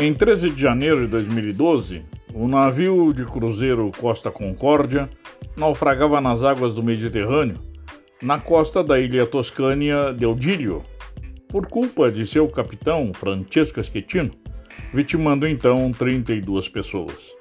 [0.00, 5.10] Em 13 de janeiro de 2012, o navio de cruzeiro Costa Concórdia
[5.56, 7.58] naufragava nas águas do Mediterrâneo,
[8.22, 10.84] na costa da ilha toscânia de Eudílio,
[11.48, 14.30] por culpa de seu capitão Francesco Schettino,
[14.94, 17.34] vitimando então 32 pessoas.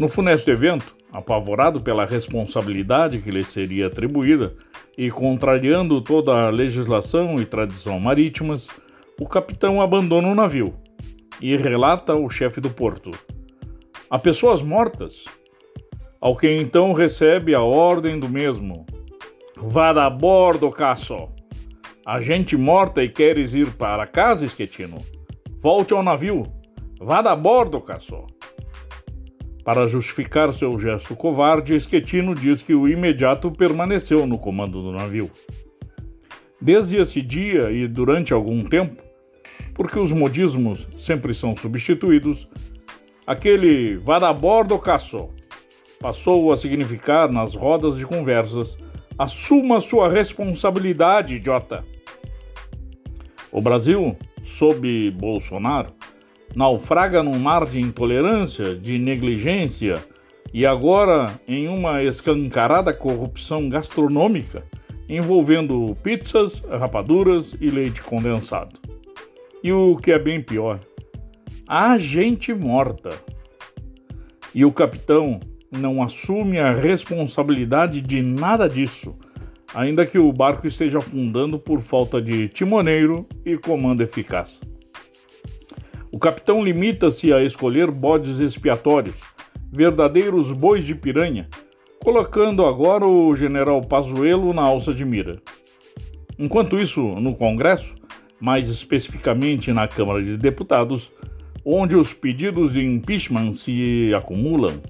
[0.00, 4.56] No funesto evento, apavorado pela responsabilidade que lhe seria atribuída
[4.98, 8.66] e contrariando toda a legislação e tradição marítimas,
[9.20, 10.74] o capitão abandona o navio
[11.40, 13.10] e relata ao chefe do porto:
[14.10, 15.24] Há pessoas mortas.
[16.20, 18.86] Ao que então recebe a ordem do mesmo:
[19.56, 21.28] Vá a bordo, Casso.
[22.04, 24.98] A gente morta e queres ir para casa, Esquetino?
[25.58, 26.44] Volte ao navio.
[27.00, 28.26] Vá a bordo, Casso.
[29.64, 35.28] Para justificar seu gesto covarde, Esquetino diz que o imediato permaneceu no comando do navio.
[36.60, 39.02] Desde esse dia e durante algum tempo,
[39.76, 42.48] porque os modismos sempre são substituídos,
[43.26, 45.28] aquele vá da bordo caço
[46.00, 48.78] passou a significar nas rodas de conversas
[49.18, 51.84] assuma sua responsabilidade, idiota.
[53.52, 55.92] O Brasil, sob Bolsonaro,
[56.54, 60.02] naufraga num mar de intolerância, de negligência
[60.54, 64.64] e agora em uma escancarada corrupção gastronômica
[65.08, 68.85] envolvendo pizzas, rapaduras e leite condensado.
[69.66, 70.78] E o que é bem pior,
[71.66, 73.10] há gente morta.
[74.54, 75.40] E o capitão
[75.72, 79.16] não assume a responsabilidade de nada disso,
[79.74, 84.60] ainda que o barco esteja afundando por falta de timoneiro e comando eficaz.
[86.12, 89.20] O capitão limita-se a escolher bodes expiatórios,
[89.72, 91.48] verdadeiros bois de piranha,
[92.04, 95.42] colocando agora o general Pazuello na alça de mira.
[96.38, 97.96] Enquanto isso, no Congresso,
[98.40, 101.12] mais especificamente na Câmara de Deputados,
[101.64, 104.80] onde os pedidos de impeachment se acumulam.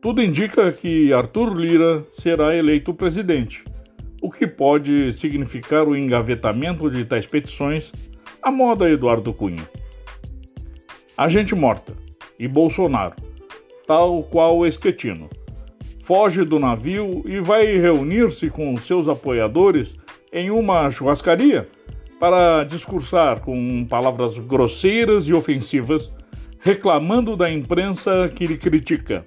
[0.00, 3.64] Tudo indica que Arthur Lira será eleito presidente,
[4.20, 7.92] o que pode significar o engavetamento de tais petições
[8.42, 9.66] à moda Eduardo Cunha.
[11.16, 11.94] A gente morta
[12.38, 13.14] e Bolsonaro,
[13.86, 15.30] tal qual Esquetino,
[16.02, 19.96] foge do navio e vai reunir-se com seus apoiadores
[20.30, 21.66] em uma churrascaria
[22.24, 26.10] para discursar com palavras grosseiras e ofensivas,
[26.58, 29.26] reclamando da imprensa que lhe critica.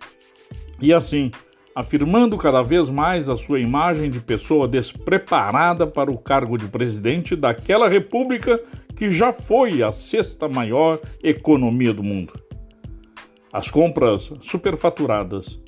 [0.82, 1.30] E assim,
[1.76, 7.36] afirmando cada vez mais a sua imagem de pessoa despreparada para o cargo de presidente
[7.36, 8.60] daquela república
[8.96, 12.34] que já foi a sexta maior economia do mundo.
[13.54, 15.62] As compras superfaturadas.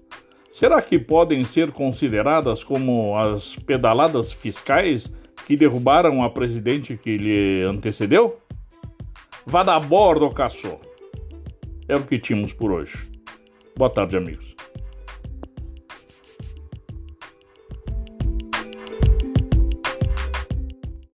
[0.50, 5.14] Será que podem ser consideradas como as pedaladas fiscais
[5.50, 8.40] que derrubaram a presidente que lhe antecedeu?
[9.48, 10.80] Vá da bordo, caçou.
[11.88, 13.10] É o que tínhamos por hoje.
[13.76, 14.56] Boa tarde, amigos.